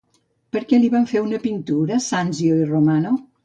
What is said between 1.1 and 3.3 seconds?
fer una pintura Sanzio i Romano?